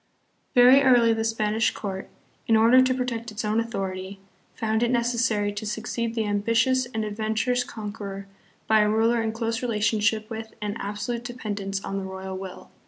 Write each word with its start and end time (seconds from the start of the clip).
Very 0.55 0.81
early 0.81 1.13
the 1.13 1.23
Spanish 1.23 1.69
court,. 1.75 2.09
in 2.47 2.55
order 2.55 2.81
to 2.81 2.91
protect 2.95 3.29
its 3.29 3.45
own 3.45 3.59
authority, 3.59 4.17
found 4.55 4.81
it 4.81 4.89
necessary 4.89 5.51
to 5.53 5.63
succeed 5.63 6.15
the 6.15 6.25
ambitious 6.25 6.87
and 6.91 7.05
adventurous 7.05 7.63
conqueror 7.63 8.25
by 8.65 8.79
a 8.79 8.89
ruler 8.89 9.21
in 9.21 9.31
close 9.31 9.61
relationship 9.61 10.27
with 10.27 10.55
and 10.59 10.75
absolute 10.79 11.23
dependence 11.23 11.83
on 11.85 11.97
the 11.99 12.03
royal 12.03 12.35
will. 12.35 12.71